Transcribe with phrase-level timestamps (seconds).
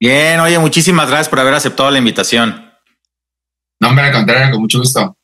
[0.00, 2.72] Bien, oye, muchísimas gracias por haber aceptado la invitación.
[3.80, 5.16] No, hombre, al contrario, con mucho gusto.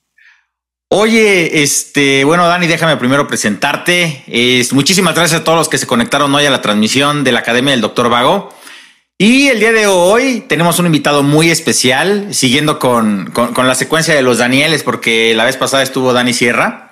[0.89, 4.25] Oye, este, bueno, Dani, déjame primero presentarte.
[4.73, 7.71] muchísimas gracias a todos los que se conectaron hoy a la transmisión de la Academia
[7.71, 8.55] del Doctor Vago.
[9.17, 14.23] Y el día de hoy tenemos un invitado muy especial, siguiendo con, la secuencia de
[14.23, 16.91] los Danieles, porque la vez pasada estuvo Dani Sierra.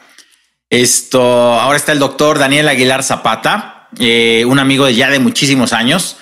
[0.71, 1.21] Esto,
[1.61, 6.17] ahora está el doctor Daniel Aguilar Zapata, eh, un amigo de ya de muchísimos años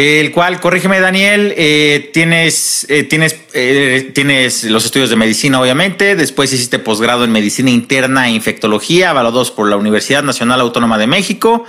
[0.00, 6.16] el cual, corrígeme Daniel, eh, tienes, eh, tienes, eh, tienes los estudios de medicina, obviamente,
[6.16, 11.06] después hiciste posgrado en medicina interna e infectología, avalados por la Universidad Nacional Autónoma de
[11.06, 11.64] México,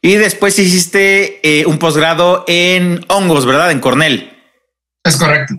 [0.00, 3.70] y después hiciste un posgrado en hongos, ¿verdad?
[3.70, 4.32] En Cornell.
[5.04, 5.54] Es correcto.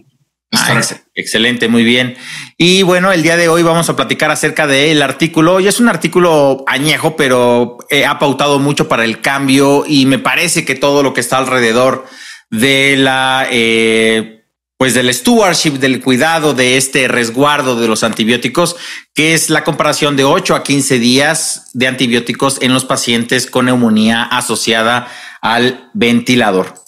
[0.51, 0.81] Ah,
[1.13, 2.15] excelente, muy bien.
[2.57, 5.59] Y bueno, el día de hoy vamos a platicar acerca del artículo.
[5.59, 10.63] Y es un artículo añejo, pero ha pautado mucho para el cambio y me parece
[10.63, 12.05] que todo lo que está alrededor
[12.49, 14.45] de la, eh,
[14.77, 18.75] pues del stewardship, del cuidado de este resguardo de los antibióticos,
[19.13, 23.65] que es la comparación de 8 a 15 días de antibióticos en los pacientes con
[23.65, 25.07] neumonía asociada
[25.41, 26.85] al ventilador.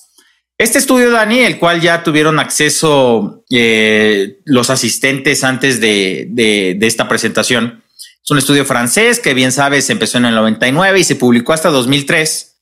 [0.59, 7.07] Este estudio, Dani, el cual ya tuvieron acceso eh, los asistentes antes de, de, esta
[7.07, 11.53] presentación, es un estudio francés que bien sabes empezó en el 99 y se publicó
[11.53, 12.56] hasta 2003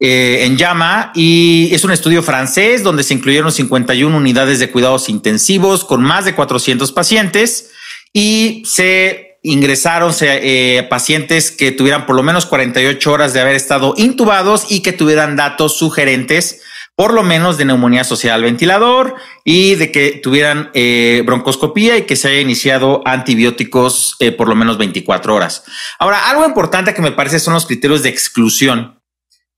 [0.00, 5.08] eh, en llama y es un estudio francés donde se incluyeron 51 unidades de cuidados
[5.08, 7.72] intensivos con más de 400 pacientes
[8.12, 13.94] y se ingresaron eh, pacientes que tuvieran por lo menos 48 horas de haber estado
[13.96, 16.62] intubados y que tuvieran datos sugerentes
[16.94, 22.02] por lo menos de neumonía asociada al ventilador y de que tuvieran eh, broncoscopía y
[22.02, 25.64] que se haya iniciado antibióticos por lo menos 24 horas.
[25.98, 28.97] Ahora, algo importante que me parece son los criterios de exclusión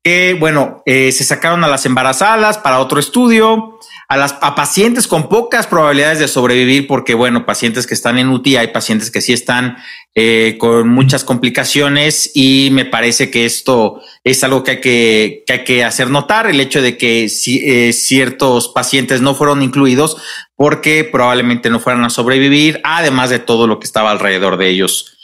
[0.02, 5.06] que, bueno, eh, se sacaron a las embarazadas para otro estudio, a las a pacientes
[5.06, 9.20] con pocas probabilidades de sobrevivir, porque, bueno, pacientes que están en UTI, hay pacientes que
[9.20, 9.76] sí están
[10.14, 15.52] eh, con muchas complicaciones y me parece que esto es algo que hay que, que,
[15.52, 20.16] hay que hacer notar, el hecho de que si, eh, ciertos pacientes no fueron incluidos
[20.56, 25.18] porque probablemente no fueran a sobrevivir, además de todo lo que estaba alrededor de ellos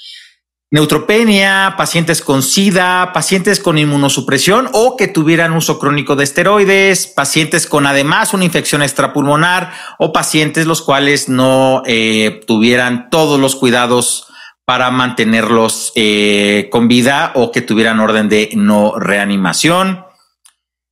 [0.71, 7.67] neutropenia, pacientes con SIDA, pacientes con inmunosupresión o que tuvieran uso crónico de esteroides, pacientes
[7.67, 14.27] con además una infección extrapulmonar o pacientes los cuales no eh, tuvieran todos los cuidados
[14.65, 20.05] para mantenerlos eh, con vida o que tuvieran orden de no reanimación.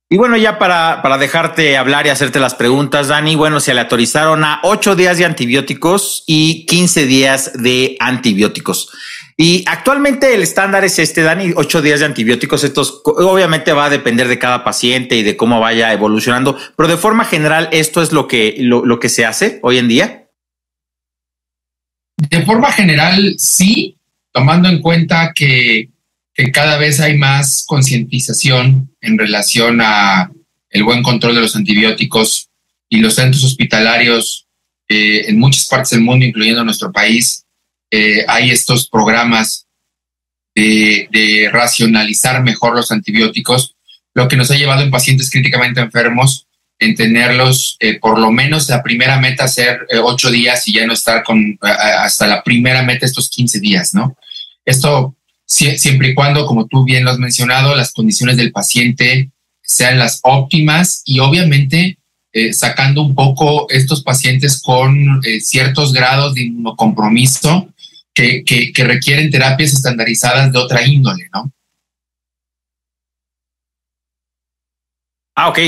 [0.07, 4.45] Y bueno, ya para, para dejarte hablar y hacerte las preguntas, Dani, bueno, se aleatorizaron
[4.45, 8.91] a ocho días de antibióticos y 15 días de antibióticos.
[9.37, 12.63] Y actualmente el estándar es este, Dani, ocho días de antibióticos.
[12.63, 16.97] Estos obviamente va a depender de cada paciente y de cómo vaya evolucionando, pero de
[16.97, 20.29] forma general, esto es lo que, lo, que se hace hoy en día.
[22.17, 23.97] De forma general, sí,
[24.31, 25.89] tomando en cuenta que,
[26.51, 30.29] cada vez hay más concientización en relación a
[30.69, 32.49] el buen control de los antibióticos
[32.89, 34.45] y los centros hospitalarios
[34.89, 37.44] eh, en muchas partes del mundo, incluyendo nuestro país,
[37.91, 39.67] eh, hay estos programas
[40.55, 43.75] de, racionalizar mejor los antibióticos,
[44.13, 46.47] lo que nos ha llevado en pacientes críticamente enfermos
[46.77, 50.85] en tenerlos eh, por lo menos la primera meta ser eh, ocho días y ya
[50.85, 54.17] no estar con hasta la primera meta estos 15 días, ¿no?
[54.65, 55.15] Esto
[55.45, 59.31] siempre y cuando, como tú bien lo has mencionado, las condiciones del paciente
[59.61, 61.97] sean las óptimas y obviamente
[62.51, 67.69] sacando un poco estos pacientes con ciertos grados de inmunocompromiso
[68.15, 71.51] que, requieren terapias estandarizadas de otra índole, ¿no?
[75.35, 75.59] Ah, ok.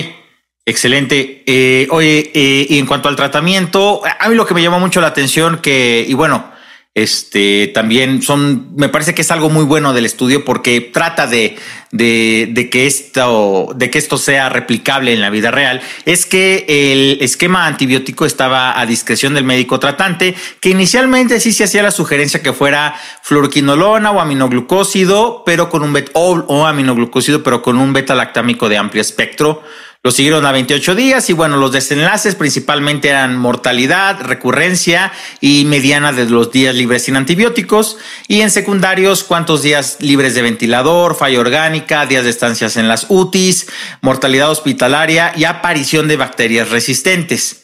[0.65, 1.43] Excelente.
[1.45, 4.99] Eh, oye, eh, y en cuanto al tratamiento, a mí lo que me llama mucho
[4.99, 6.51] la atención que, y bueno,
[6.97, 11.55] este también son, me parece que es algo muy bueno del estudio porque trata de,
[11.91, 18.85] que esto, sea replicable en la vida real, es que el esquema antibiótico estaba a
[18.87, 24.19] discreción del médico tratante, que inicialmente sí se hacía la sugerencia que fuera fluoroquinolona o
[24.19, 29.61] aminoglucósido, pero con un bet o aminoglucósido, pero con un beta lactámico de amplio espectro
[30.03, 35.11] lo siguieron a 28 días y bueno, los desenlaces principalmente eran mortalidad, recurrencia
[35.41, 37.97] y mediana de los días libres sin antibióticos
[38.27, 43.07] y en secundarios cuántos días libres de ventilador, falla orgánica, días de estancias en las
[43.09, 43.67] UTIs,
[44.01, 47.63] mortalidad hospitalaria y aparición de bacterias resistentes.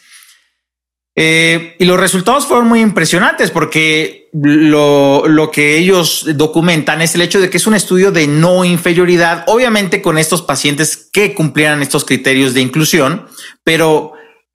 [1.15, 7.21] Eh, y los resultados fueron muy impresionantes porque lo, lo, que ellos documentan es el
[7.21, 11.83] hecho de que es un estudio de no inferioridad, obviamente con estos pacientes que cumplieran
[11.83, 13.27] estos criterios de inclusión,
[13.63, 14.13] pero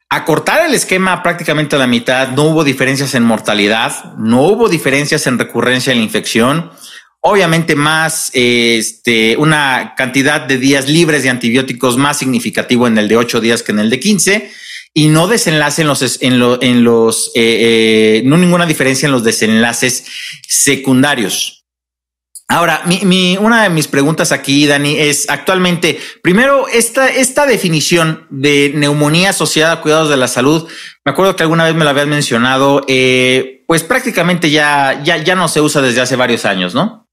[0.09, 5.27] acortar el esquema prácticamente a la mitad, no hubo diferencias en mortalidad, no hubo diferencias
[5.29, 6.73] en recurrencia en la infección.
[7.21, 13.17] Obviamente más, este, una cantidad de días libres de antibióticos más significativo en el de
[13.17, 14.51] 8 días que en el de 15
[14.95, 19.25] y no desenlace en los, en, en los, eh, eh, no ninguna diferencia en los
[19.25, 20.05] desenlaces
[20.47, 21.67] secundarios.
[22.51, 28.73] Ahora, mi, una de mis preguntas aquí, Dani, es actualmente, primero, esta, esta definición de
[28.75, 30.67] neumonía asociada a cuidados de la salud,
[31.05, 35.35] me acuerdo que alguna vez me la habías mencionado, eh, pues prácticamente ya, ya, ya
[35.35, 37.07] no se usa desde hace varios años, ¿no?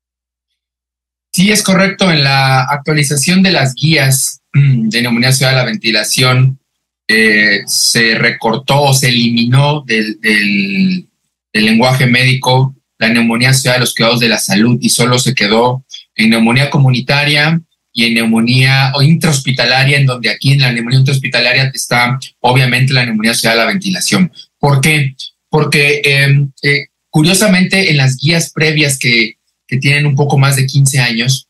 [1.34, 2.10] Sí, es correcto.
[2.10, 6.60] En la actualización de las guías de neumonía asociada a la ventilación,
[7.08, 11.08] eh, se recortó o se eliminó del, del
[11.54, 15.86] lenguaje médico la neumonía asociada a los cuidados de la salud y solo se quedó
[16.16, 17.62] en neumonía comunitaria
[17.92, 23.06] y en neumonía o intrahospitalaria, en donde aquí en la neumonía intrahospitalaria está obviamente la
[23.06, 24.32] neumonía asociada a la ventilación.
[24.60, 25.16] ¿Por qué?
[25.50, 29.38] Porque em, eh, curiosamente en las guías previas que,
[29.68, 31.48] que tienen un poco más de 15 años,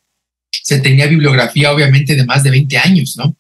[0.52, 3.36] se tenía bibliografía obviamente de más de 20 años, ¿no?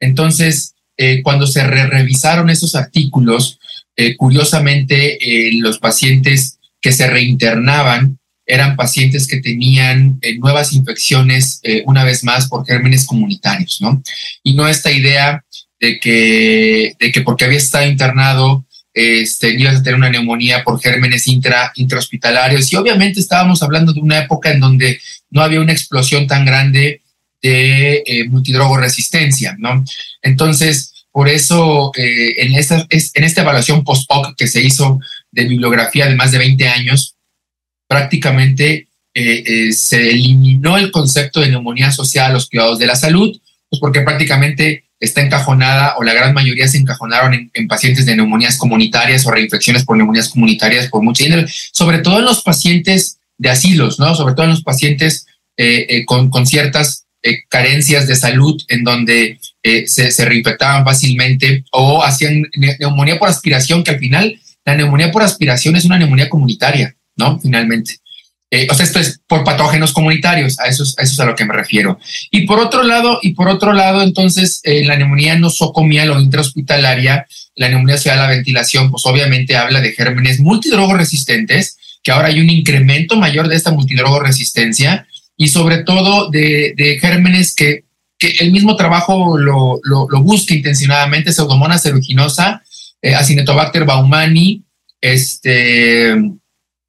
[0.00, 3.58] Entonces, eh, cuando se revisaron esos artículos,
[3.96, 5.18] eh, curiosamente
[5.52, 12.24] los pacientes que se reinternaban eran pacientes que tenían eh, nuevas infecciones eh, una vez
[12.24, 14.02] más por gérmenes comunitarios, ¿no?
[14.42, 15.42] Y no esta idea
[15.80, 20.80] de que, de que porque había estado internado este, ibas a tener una neumonía por
[20.80, 22.72] gérmenes intra, intrahospitalarios.
[22.72, 25.00] Y obviamente estábamos hablando de una época en donde
[25.30, 27.00] no había una explosión tan grande
[27.50, 29.84] de eh, multidrogo resistencia, ¿no?
[30.22, 34.98] Entonces, por eso, en, esta, en esta evaluación post-hoc que se hizo
[35.30, 37.14] de bibliografía de más de 20 años,
[37.86, 42.96] prácticamente eh, eh, se eliminó el concepto de neumonía asociada a los cuidados de la
[42.96, 43.38] salud,
[43.68, 48.56] pues porque prácticamente está encajonada o la gran mayoría se encajonaron en, pacientes de neumonías
[48.56, 53.50] comunitarias o reinfecciones por neumonías comunitarias por mucha índole, sobre todo en los pacientes de
[53.50, 54.14] asilos, ¿no?
[54.14, 55.26] Sobre todo en los pacientes
[55.56, 57.03] eh, con, con, ciertas
[57.48, 62.42] carencias de salud en donde se, se, reinfectaban fácilmente o hacían
[62.78, 67.38] neumonía por aspiración que al final la neumonía por aspiración es una neumonía comunitaria, ¿no?
[67.38, 67.98] Finalmente.
[68.50, 71.34] Eh, o sea, esto es por patógenos comunitarios, a eso, es, eso es a lo
[71.34, 71.98] que me refiero.
[72.30, 77.26] Y por otro lado, y por otro lado, entonces, eh, la neumonía nosocomial o intrahospitalaria,
[77.56, 82.28] la neumonía asociada a la ventilación, pues obviamente habla de gérmenes multidrogo resistentes, que ahora
[82.28, 87.84] hay un incremento mayor de esta multidrogo resistencia y sobre todo de, gérmenes que,
[88.18, 92.62] que, el mismo trabajo lo, lo, lo busca intencionadamente, pseudomonas aeruginosa,
[93.02, 94.62] eh, Acinetobacter baumani,
[95.00, 96.14] este,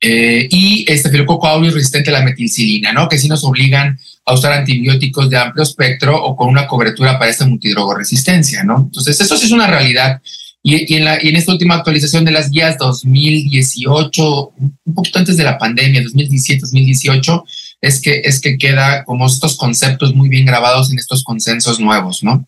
[0.08, 3.10] eh, y este aureus resistente a la metilcilina, ¿no?
[3.10, 7.32] Que sí nos obligan a usar antibióticos de amplio espectro o con una cobertura para
[7.32, 8.78] esta multidrogoresistencia, ¿no?
[8.78, 10.22] Entonces, eso sí es una realidad.
[10.62, 15.38] Y, en la, y en esta última actualización de las guías 2018, un poquito antes
[15.38, 17.44] de la pandemia, 2017-2018,
[17.86, 22.24] es que, es que queda como estos conceptos muy bien grabados en estos consensos nuevos,
[22.24, 22.48] ¿no?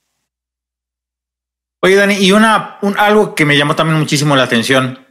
[1.79, 5.06] Oye, Dani, y una, un, algo que me llamó también muchísimo la atención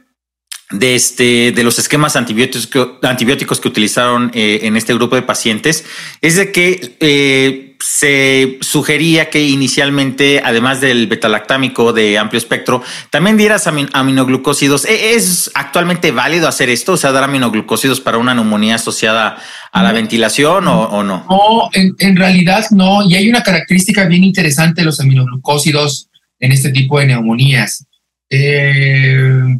[0.69, 5.21] de este de los esquemas antibióticos que, antibióticos que utilizaron eh, en este grupo de
[5.21, 5.85] pacientes
[6.21, 13.37] es de que eh, se sugería que inicialmente además del betalactámico de amplio espectro también
[13.37, 14.83] dieras amin aminoglucósidos.
[14.83, 19.37] ¿E-, es actualmente válido hacer esto o sea dar aminoglucósidos para una neumonía asociada
[19.71, 23.07] a la ventilación o, o, no no en, en realidad no.
[23.07, 26.09] Y hay una característica bien interesante de los aminoglucósidos
[26.39, 27.85] en este tipo de neumonías.
[28.29, 29.57] Eh,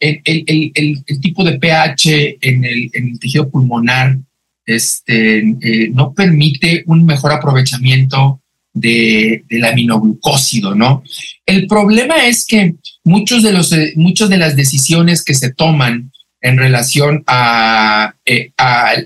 [0.00, 4.18] el, tipo de pH en el, tejido pulmonar
[4.66, 8.40] este, eh, no permite un mejor aprovechamiento
[8.72, 11.02] de, del aminoglucósido, ¿no?
[11.46, 16.12] El problema es que muchos de, los, eh, muchas de las decisiones que se toman
[16.40, 18.14] en relación a,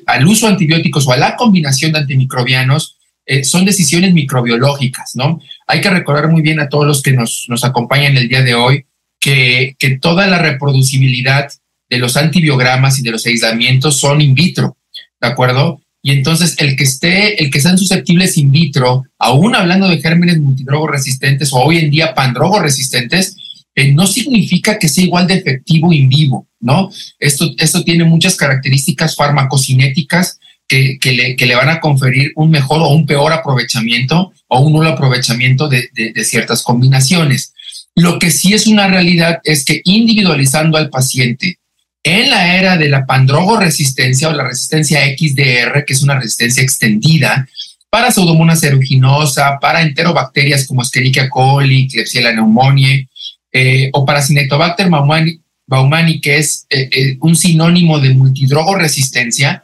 [0.06, 2.98] al uso de antibióticos o a la combinación de antimicrobianos
[3.44, 5.40] son decisiones microbiológicas, ¿no?
[5.66, 8.54] hay que recordar muy bien a todos los que nos, nos acompañan el día de
[8.54, 8.84] hoy
[9.22, 11.48] que, que toda la reproducibilidad
[11.88, 14.76] de los antibiogramas y de los aislamientos son in vitro,
[15.20, 15.80] ¿de acuerdo?
[16.02, 20.40] Y entonces el que esté, el que sean susceptibles in vitro, aún hablando de gérmenes
[20.40, 23.36] multidrogo resistentes o hoy en día pandrogo resistentes,
[23.76, 26.90] eh, no significa que sea igual de efectivo in vivo, ¿no?
[27.20, 32.50] Esto, esto tiene muchas características farmacocinéticas que, que, le, que le van a conferir un
[32.50, 35.88] mejor o un peor aprovechamiento o un nulo aprovechamiento de,
[36.24, 37.51] ciertas combinaciones.
[37.94, 41.58] Lo que sí es una realidad es que individualizando al paciente
[42.04, 46.62] en la era de la pandrogo resistencia o la resistencia XDR, que es una resistencia
[46.62, 47.46] extendida,
[47.90, 53.06] para Pseudomonas aeruginosa, para enterobacterias como Escherichia coli, Klebsiella pneumoniae,
[53.52, 59.62] eh, o para Cinetobacter baumani, que es eh, eh, un sinónimo de multidrogo resistencia,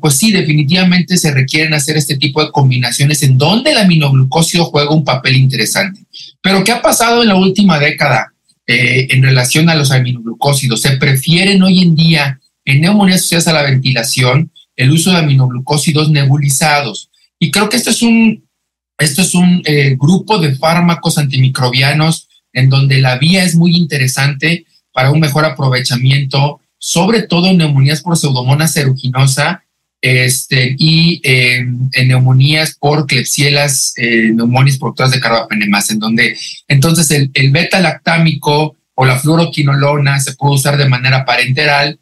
[0.00, 4.94] pues sí, definitivamente se requieren hacer este tipo de combinaciones en donde el aminoglucósido juega
[4.94, 6.00] un papel interesante.
[6.42, 8.32] Pero ¿qué ha pasado en la última década
[8.66, 10.82] en relación a los aminoglucósidos?
[10.82, 16.08] Se prefieren hoy en día en neumonías asociadas a la ventilación el uso de aminoglucósidos
[16.10, 17.10] nebulizados.
[17.38, 18.48] Y creo que esto es un,
[18.98, 24.66] esto es un eh, grupo de fármacos antimicrobianos en donde la vía es muy interesante
[24.92, 29.64] para un mejor aprovechamiento, sobre todo en neumonías por pseudomonas aeruginosa
[30.00, 36.36] este, y en neumonías por clepsielas eh, neumonias productoras de carbapenemas, en donde
[36.68, 41.98] entonces el, el beta lactámico o la fluoroquinolona se puede usar de manera parenteral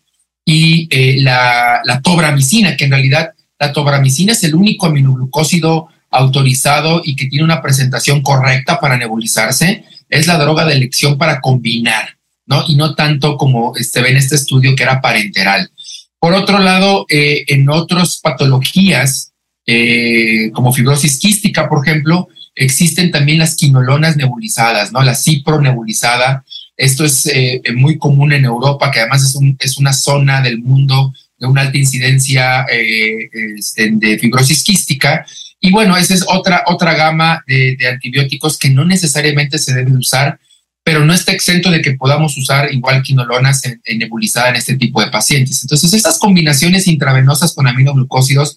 [0.46, 7.16] y eh, la, tobramicina, que en realidad la tobramicina es el único aminoglucósido autorizado y
[7.16, 12.64] que tiene una presentación correcta para nebulizarse, es la droga de elección para combinar, ¿no?
[12.68, 15.70] Y no tanto como se este, ve en este estudio que era parenteral.
[16.18, 19.32] Por otro lado, eh, en otras patologías,
[19.66, 25.02] eh, como fibrosis quística, por ejemplo, existen también las quinolonas nebulizadas, ¿no?
[25.02, 26.44] La cipro nebulizada.
[26.76, 30.58] Esto es eh, muy común en Europa, que además es, un, es una zona del
[30.58, 35.26] mundo de una alta incidencia eh, este, de fibrosis quística.
[35.60, 40.38] Y bueno, esa es otra, otra gama de, antibióticos que no necesariamente se debe usar,
[40.86, 45.00] pero no está exento de que podamos usar igual quinolonas en, nebulizada en este tipo
[45.00, 45.60] de pacientes.
[45.64, 48.56] Entonces, estas combinaciones intravenosas con aminoglucósidos,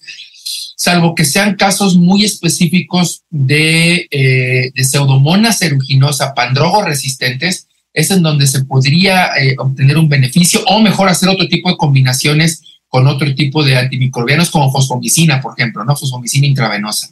[0.75, 8.21] salvo que sean casos muy específicos de, eh, de pseudomonas eruginosa pandrogo resistentes, es en
[8.21, 13.07] donde se podría eh, obtener un beneficio o mejor hacer otro tipo de combinaciones con
[13.07, 15.95] otro tipo de antimicrobianos como fosfomicina, por ejemplo, ¿no?
[15.95, 17.09] Fosfomicina intravenosa.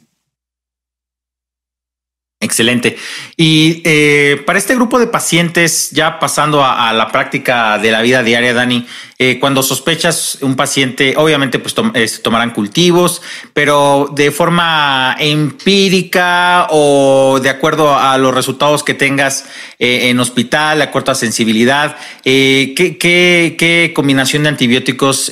[2.48, 2.96] Excelente.
[3.36, 8.22] Y eh, para este grupo de pacientes, ya pasando a, la práctica de la vida
[8.22, 8.86] diaria, Dani,
[9.18, 11.74] eh, cuando sospechas un paciente, obviamente pues
[12.22, 13.20] tomarán cultivos,
[13.52, 19.44] pero de forma empírica o de acuerdo a los resultados que tengas
[19.78, 25.30] eh, en hospital, a sensibilidad, ¿qué, qué, combinación de antibióticos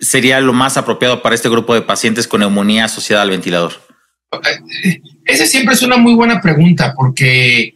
[0.00, 3.89] sería lo más apropiado para este grupo de pacientes con neumonía asociada al ventilador?
[5.24, 7.74] Esa siempre es una muy buena pregunta porque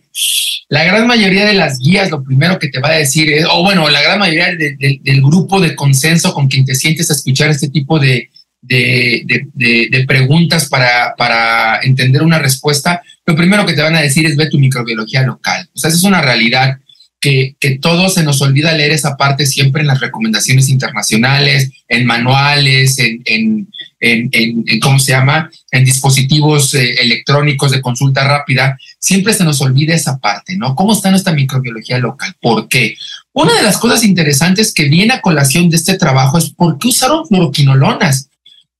[0.68, 3.62] la gran mayoría de las guías lo primero que te va a decir es, o
[3.62, 7.68] bueno, la gran mayoría del grupo de consenso con quien te sientes a escuchar este
[7.68, 8.30] tipo de,
[8.62, 14.36] de, preguntas para, para, entender una respuesta, lo primero que te van a decir es
[14.36, 15.68] ve tu microbiología local.
[15.74, 16.78] O sea, esa es una realidad
[17.24, 22.98] que, todo se nos olvida leer esa parte siempre en las recomendaciones internacionales, en manuales,
[22.98, 23.68] en, en
[24.04, 29.94] en, ¿cómo se llama?, en dispositivos eh, electrónicos de consulta rápida, siempre se nos olvida
[29.94, 30.74] esa parte, ¿no?
[30.74, 32.34] ¿Cómo está nuestra microbiología local?
[32.40, 32.96] ¿Por qué?
[33.32, 36.88] Una de las cosas interesantes que viene a colación de este trabajo es por qué
[36.88, 38.28] usaron fluoroquinolonas,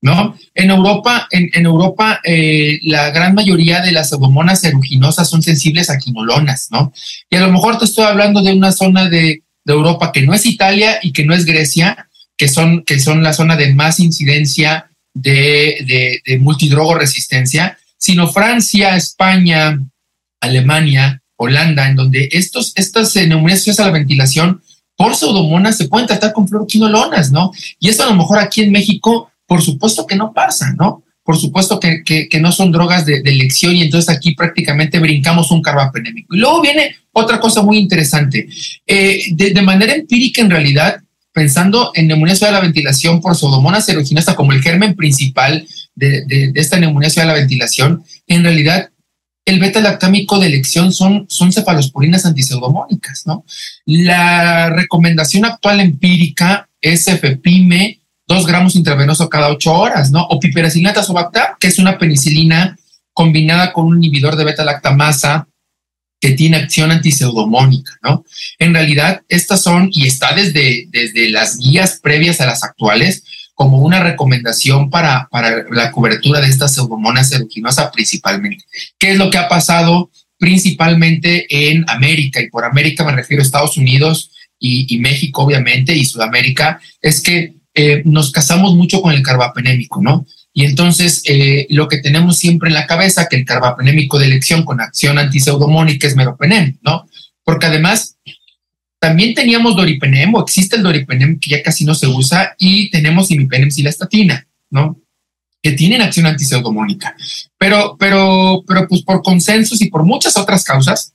[0.04, 0.36] ¿no?
[0.54, 5.96] En Europa, en, Europa eh, la gran mayoría de las hormonas eruginosas son sensibles a
[5.96, 6.92] quinolonas, ¿no?
[7.30, 10.44] Y a lo mejor te estoy hablando de una zona de, Europa que no es
[10.44, 12.06] Italia y que no es Grecia,
[12.36, 18.94] que son, que son la zona de más incidencia de, de, multidrogo resistencia, sino Francia,
[18.96, 19.80] España,
[20.38, 24.60] Alemania, Holanda, en donde estos, estas neumonías a la ventilación
[24.96, 27.52] por pseudomonas se pueden tratar con fluoroquinolonas, ¿no?
[27.80, 31.04] Y esto a lo mejor aquí en México, por supuesto que no pasa, ¿no?
[31.22, 36.34] Por supuesto que, no son drogas de, elección y entonces aquí prácticamente brincamos un carbapenémico.
[36.34, 38.48] Y luego viene otra cosa muy interesante.
[38.84, 40.96] Eh, de, manera empírica, en realidad,
[41.32, 46.80] pensando en neumonía de la ventilación por pseudomonas aeruginosa como el germen principal de, esta
[46.80, 48.90] neumonía de la ventilación, en realidad
[49.44, 53.44] el beta-lactámico de elección son, son cefalosporinas antiseudomónicas, ¿no?
[53.86, 60.22] La recomendación actual empírica es FEPIME 2 gramos intravenoso cada 8 horas, ¿no?
[60.22, 62.76] O piperacilina tazobactam, que es una penicilina
[63.12, 65.46] combinada con un inhibidor de beta-lactamasa
[66.20, 68.24] que tiene acción antiseudomónica, ¿no?
[68.58, 73.78] En realidad, estas son, y está desde, desde las guías previas a las actuales, como
[73.78, 78.64] una recomendación para, para la cobertura de esta pseudomonas aeruginosa principalmente.
[78.98, 82.40] ¿Qué es lo que ha pasado principalmente en América?
[82.40, 87.54] Y por América me refiero a Estados Unidos y México, obviamente, y Sudamérica, es que
[87.74, 90.26] eh, nos casamos mucho con el carbapenémico, ¿no?
[90.52, 94.64] Y entonces eh, lo que tenemos siempre en la cabeza, que el carbapenémico de elección
[94.64, 97.08] con acción antiseudomónica es meropenem, ¿no?
[97.42, 98.16] Porque además
[99.00, 103.30] también teníamos doripenem o existe el doripenem que ya casi no se usa y tenemos
[103.30, 104.98] imipenem estatina, ¿no?
[105.64, 107.16] que tienen acción antipseudomónica.
[107.56, 111.13] Pero, pero, pero pues por consensos y por muchas otras causas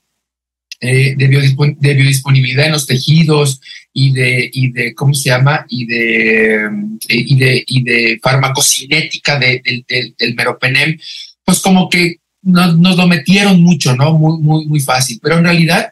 [0.81, 3.59] eh, de, biodisponibilidad en los tejidos
[3.93, 5.65] y de, y de ¿cómo se llama?
[5.69, 6.69] Y de, eh,
[7.09, 10.97] y de, y de farmacocinética del meropenem,
[11.43, 14.17] pues como que nos, nos, lo metieron mucho, ¿no?
[14.17, 15.19] Muy, muy, muy fácil.
[15.21, 15.91] Pero en realidad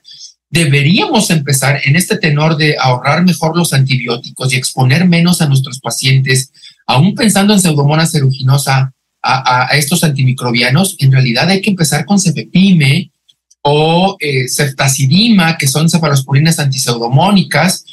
[0.50, 5.80] deberíamos empezar en este tenor de ahorrar mejor los antibióticos y exponer menos a nuestros
[5.80, 6.52] pacientes
[6.88, 13.12] aún pensando en pseudomonas aeruginosa a, estos antimicrobianos, en realidad hay que empezar con cefepime
[13.70, 14.46] o eh,
[15.60, 17.84] que son cefalosporinas antiseudomónicas,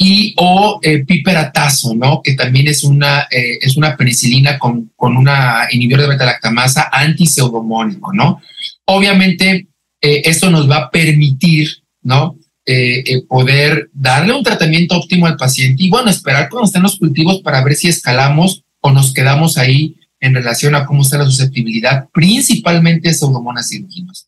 [0.00, 2.22] y o eh, piperatazo, ¿no?
[2.22, 8.12] Que también es una, eh, es una penicilina con, con una inhibidor de beta-lactamasa antiseudomónico,
[8.12, 8.40] ¿no?
[8.84, 9.66] Obviamente,
[10.00, 11.68] esto nos va a permitir,
[12.02, 12.38] ¿no?
[12.70, 16.98] Eh, eh, poder darle un tratamiento óptimo al paciente y bueno, esperar cuando estén los
[16.98, 21.24] cultivos para ver si escalamos o nos quedamos ahí en relación a cómo está la
[21.24, 24.27] susceptibilidad, principalmente pseudomonas ciruginas.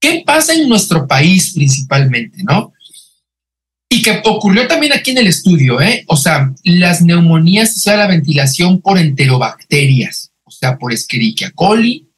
[0.00, 2.72] ¿Qué pasa en nuestro país principalmente, no?
[3.88, 6.04] Y que ocurrió también aquí en el estudio, ¿eh?
[6.06, 12.10] O sea, las neumonías, o sea, la ventilación por enterobacterias, o sea, por Escherichia coli,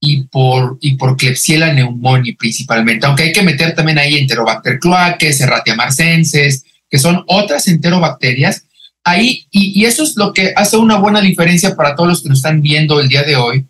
[0.00, 5.36] y por, y por Klebsiella pneumoniae principalmente, aunque hay que meter también ahí Enterobacter cloaques,
[5.36, 8.64] Serratia marcenses, que son otras enterobacterias.
[9.04, 12.28] Ahí, y, y, eso es lo que hace una buena diferencia para todos los que
[12.30, 13.66] nos están viendo el día de hoy.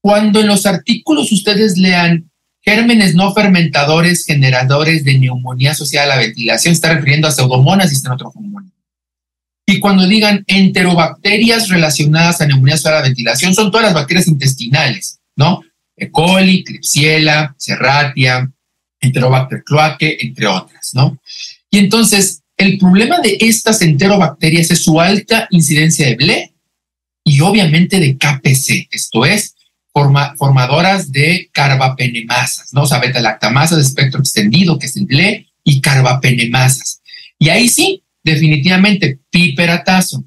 [0.00, 2.30] Cuando en los artículos ustedes lean
[2.62, 7.94] gérmenes no fermentadores generadores de neumonía asociada a la ventilación, está refiriendo a pseudomonas y
[7.94, 8.72] estenotrofomonas.
[9.66, 14.26] Y cuando digan enterobacterias relacionadas a neumonía asociada a la ventilación, son todas las bacterias
[14.26, 15.62] intestinales, ¿no?
[15.96, 16.10] E.
[16.10, 18.50] coli, Klebsiella, Serratia,
[19.00, 21.20] Enterobacter cloaque, entre otras, ¿no?
[21.70, 26.54] Y entonces, el problema de estas enterobacterias es su alta incidencia de BLE
[27.24, 29.54] y obviamente de KPC, esto es,
[29.92, 32.82] formadoras de carbapenemasas, ¿no?
[32.82, 37.02] O sea, beta-lactamasas de espectro extendido, que es el BLE, y carbapenemasas.
[37.38, 40.24] Y ahí sí, definitivamente piperatazo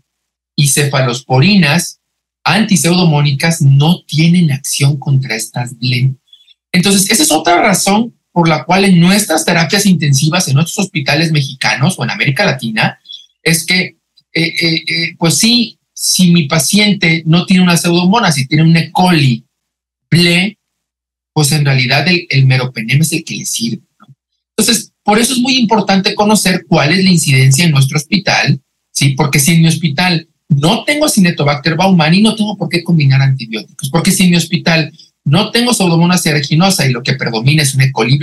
[0.56, 2.00] y cefalosporinas
[2.44, 6.16] antiseudomónicas no tienen acción contra estas BLE.
[6.72, 11.32] Entonces, esa es otra razón por la cual en nuestras terapias intensivas, en nuestros hospitales
[11.32, 13.00] mexicanos o en América Latina,
[13.44, 13.98] es que,
[14.34, 18.76] eh, eh, eh, pues sí, si mi paciente no tiene una pseudomona, si tiene un
[18.76, 18.92] E.
[18.92, 19.46] coli
[20.12, 20.60] BLE,
[21.34, 23.82] pues en realidad el, el meropenem es el que le sirve.
[24.58, 29.10] Entonces, por eso es muy importante conocer cuál es la incidencia en nuestro hospital, ¿sí?
[29.16, 33.90] Porque si en mi hospital no tengo Cinetobacter baumani, no tengo por qué combinar antibióticos.
[33.90, 34.92] Porque si en mi hospital
[35.24, 37.92] no tengo Pseudomonas aeruginosa y lo que predomina es un E.
[37.92, 38.20] coli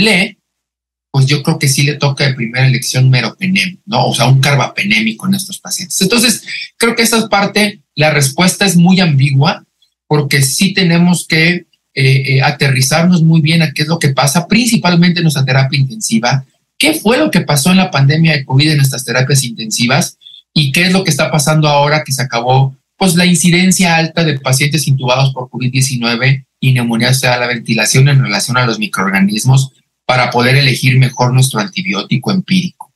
[1.10, 4.06] pues yo creo que sí le toca de primera elección meropenem, ¿no?
[4.06, 6.00] O sea, un carbapenémico en estos pacientes.
[6.02, 6.44] Entonces,
[6.76, 9.66] creo que esa parte, la respuesta es muy ambigua,
[10.06, 11.66] porque sí tenemos que
[12.00, 15.80] eh, eh, aterrizarnos muy bien a qué es lo que pasa, principalmente en nuestra terapia
[15.80, 16.44] intensiva,
[16.78, 20.16] qué fue lo que pasó en la pandemia de COVID en nuestras terapias intensivas
[20.54, 24.22] y qué es lo que está pasando ahora que se acabó pues la incidencia alta
[24.22, 29.72] de pacientes intubados por COVID-19 y neumonía a la ventilación en relación a los microorganismos
[30.06, 32.87] para poder elegir mejor nuestro antibiótico empírico.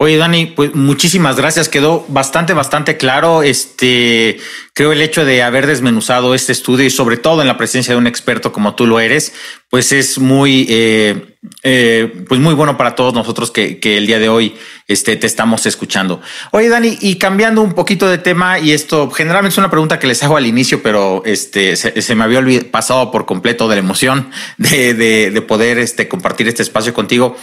[0.00, 1.68] Oye, Dani, pues muchísimas gracias.
[1.68, 3.42] Quedó bastante, bastante claro.
[3.42, 4.38] Este,
[4.72, 7.98] creo el hecho de haber desmenuzado este estudio y sobre todo en la presencia de
[7.98, 9.32] un experto como tú lo eres,
[9.70, 14.28] pues es muy, eh, eh, pues muy bueno para todos nosotros que, el día de
[14.28, 16.20] hoy este, te estamos escuchando.
[16.50, 20.06] Oye, Dani, y cambiando un poquito de tema, y esto generalmente es una pregunta que
[20.06, 24.30] les hago al inicio, pero este, se, me había pasado por completo de la emoción
[24.58, 27.36] de poder este, compartir este espacio contigo.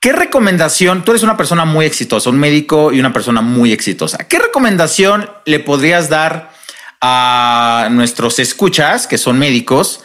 [0.00, 1.04] ¿Qué recomendación?
[1.04, 4.18] Tú eres una persona muy exitosa, un médico y una persona muy exitosa.
[4.18, 6.52] ¿Qué recomendación le podrías dar
[7.00, 10.04] a nuestros escuchas, que son médicos,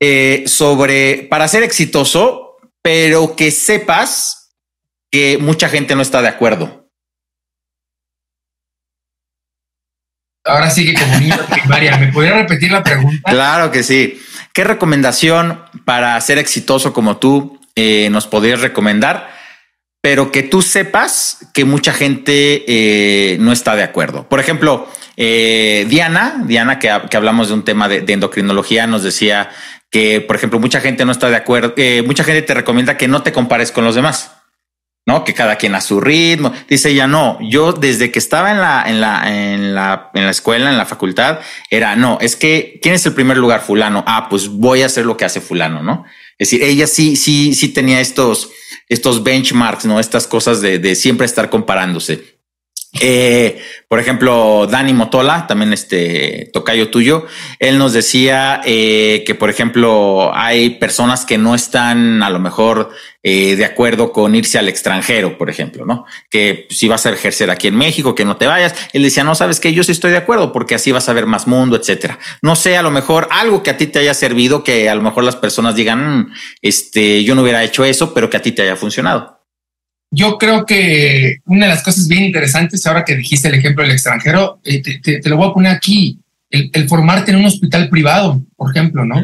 [0.00, 2.45] eh, sobre para ser exitoso,
[2.86, 4.54] pero que sepas
[5.10, 6.88] que mucha gente no está de acuerdo?
[10.44, 13.28] Ahora sí que como niño primaria, ¿me podría repetir la pregunta?
[13.28, 14.22] Claro que sí.
[14.52, 19.34] ¿Qué recomendación para ser exitoso como tú eh, nos podrías recomendar,
[20.00, 24.28] pero que tú sepas que mucha gente eh, no está de acuerdo.
[24.28, 29.50] Por ejemplo, eh, Diana, Diana, que, hablamos de un tema de, endocrinología, nos decía
[29.90, 33.22] que, por ejemplo, mucha gente no está de acuerdo, mucha gente te recomienda que no
[33.22, 34.32] te compares con los demás.
[35.06, 35.22] ¿no?
[35.22, 36.52] Que cada quien a su ritmo.
[36.68, 40.30] Dice ella, no, yo desde que estaba en la, en la, en la, en la
[40.30, 41.38] escuela, en la facultad,
[41.70, 43.62] era, no, es que, ¿quién es el primer lugar?
[43.62, 44.02] Fulano.
[44.06, 46.04] Ah, pues voy a hacer lo que hace fulano, ¿no?
[46.38, 48.50] Es decir, ella sí, sí, sí tenía estos,
[48.88, 50.00] estos benchmarks, ¿no?
[50.00, 52.35] Estas cosas de, de siempre estar comparándose.
[53.00, 57.26] Eh, por ejemplo, Dani Motola, también este tocayo tuyo,
[57.58, 62.90] él nos decía eh, que, por ejemplo, hay personas que no están a lo mejor
[63.22, 66.04] eh, de acuerdo con irse al extranjero, por ejemplo, ¿no?
[66.30, 68.74] Que si vas a ejercer aquí en México, que no te vayas.
[68.92, 71.26] Él decía, no, sabes que yo sí estoy de acuerdo porque así vas a ver
[71.26, 72.18] más mundo, etcétera.
[72.42, 75.02] No sé, a lo mejor algo que a ti te haya servido, que a lo
[75.02, 76.32] mejor las personas digan, mm,
[76.62, 79.35] este, yo no hubiera hecho eso, pero que a ti te haya funcionado
[80.10, 83.92] yo creo que una de las cosas bien interesantes, ahora que dijiste el ejemplo del
[83.92, 88.70] extranjero, eh, te, lo voy a poner aquí, el, formarte en un hospital privado, por
[88.70, 89.22] ejemplo, ¿no?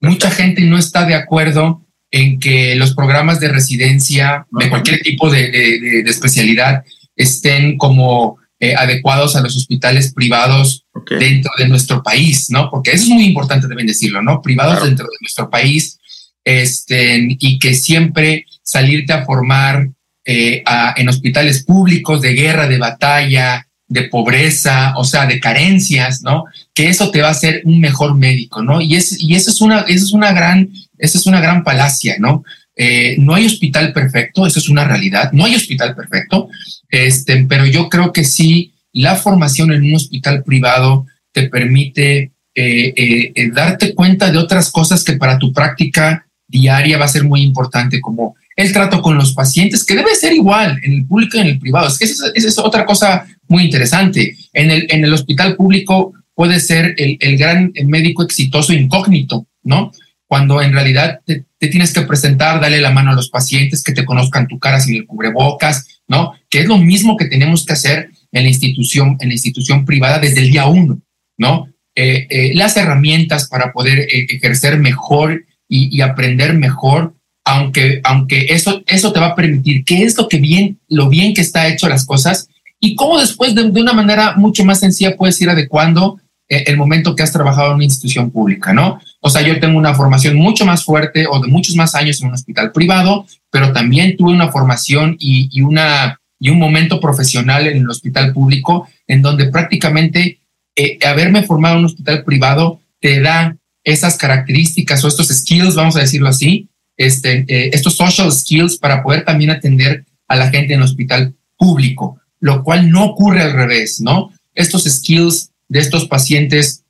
[0.00, 5.30] Mucha gente no está de acuerdo en que los programas de residencia de cualquier tipo
[5.30, 6.82] de, especialidad
[7.14, 10.86] estén como eh, adecuados a los hospitales privados
[11.18, 12.70] dentro de nuestro país, ¿no?
[12.70, 14.42] Porque eso es muy importante, deben decirlo, ¿no?
[14.42, 15.98] Privados dentro de nuestro país,
[16.44, 19.88] este, y que siempre salirte a formar
[20.24, 20.62] eh,
[20.96, 26.44] en hospitales públicos de guerra, de batalla, de pobreza, o sea, de carencias, ¿no?
[26.72, 28.80] Que eso te va a hacer un mejor médico, ¿no?
[28.80, 32.16] Y, es, y eso, es una, eso es una gran, eso es una gran palacia,
[32.20, 32.44] ¿no?
[32.76, 36.48] Eh, no hay hospital perfecto, eso es una realidad, no hay hospital perfecto,
[36.88, 43.32] este, pero yo creo que sí, la formación en un hospital privado te permite eh,
[43.52, 48.00] darte cuenta de otras cosas que para tu práctica diaria va a ser muy importante,
[48.00, 51.46] como el trato con los pacientes, que debe ser igual en el público y en
[51.46, 51.88] el privado.
[51.88, 54.36] Es que esa es, otra cosa muy interesante.
[54.52, 59.92] En el, en el hospital público puede ser el, el gran médico exitoso incógnito, ¿no?
[60.26, 64.04] Cuando en realidad te, tienes que presentar, darle la mano a los pacientes, que te
[64.04, 66.32] conozcan tu cara sin el cubrebocas, ¿no?
[66.48, 70.18] Que es lo mismo que tenemos que hacer en la institución, en la institución privada
[70.18, 71.00] desde el día uno,
[71.36, 71.68] ¿no?
[71.94, 78.46] Eh, eh, las herramientas para poder eh, ejercer mejor y, y aprender mejor aunque, aunque
[78.50, 81.68] eso, eso te va a permitir qué es lo que bien, lo bien que está
[81.68, 82.48] hecho las cosas
[82.80, 87.14] y cómo después de, una manera mucho más sencilla puedes ir adecuando eh, el momento
[87.14, 89.00] que has trabajado en una institución pública, ¿no?
[89.20, 92.28] O sea, yo tengo una formación mucho más fuerte o de muchos más años en
[92.28, 97.66] un hospital privado, pero también tuve una formación y, y una, y un momento profesional
[97.68, 100.40] en el hospital público en donde prácticamente
[100.74, 105.96] eh, haberme formado en un hospital privado te da esas características o estos skills, vamos
[105.96, 110.74] a decirlo así, este, eh, estos social skills para poder también atender a la gente
[110.74, 114.30] en el hospital público, lo cual no ocurre al revés, ¿no?
[114.54, 116.84] Estos skills de estos pacientes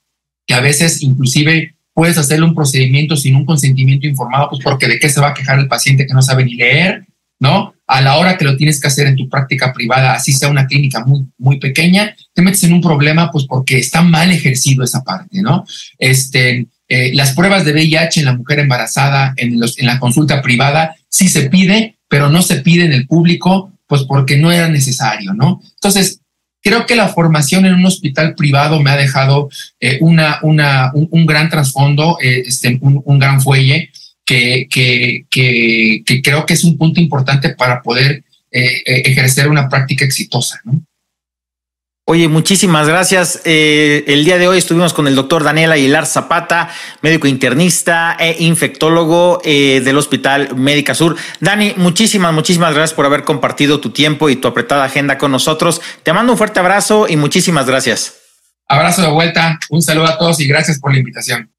[0.47, 4.99] que a veces inclusive puedes hacerle un procedimiento sin un consentimiento informado, pues porque de
[4.99, 7.07] qué se va a quejar el paciente que no sabe ni leer,
[7.38, 7.75] ¿no?
[7.87, 10.67] A la hora que lo tienes que hacer en tu práctica privada, así sea una
[10.67, 15.03] clínica muy, muy pequeña, te metes en un problema, pues porque está mal ejercido esa
[15.03, 15.65] parte, ¿no?
[15.99, 20.42] Este, eh, las pruebas de VIH en la mujer embarazada en, los, en la consulta
[20.42, 24.68] privada sí se pide, pero no se pide en el público, pues porque no era
[24.68, 25.62] necesario, ¿no?
[25.76, 26.20] Entonces,
[26.61, 29.48] creo que la formación en un hospital privado me ha dejado
[29.81, 33.88] eh, una, una, un, gran trasfondo, eh, este, un, gran fuelle
[34.26, 40.61] que, que, que, creo que es un punto importante para poder ejercer una práctica exitosa,
[40.64, 40.83] ¿no?
[42.05, 43.41] Oye, muchísimas gracias.
[43.45, 46.69] Eh, el día de hoy estuvimos con el doctor Daniel Aguilar Zapata,
[47.01, 51.17] médico internista e infectólogo eh, del Hospital Médica Sur.
[51.38, 55.81] Dani, muchísimas, muchísimas gracias por haber compartido tu tiempo y tu apretada agenda con nosotros.
[56.03, 58.15] Te mando un fuerte abrazo y muchísimas gracias.
[58.67, 61.49] Abrazo de vuelta, un saludo a todos y gracias por la invitación.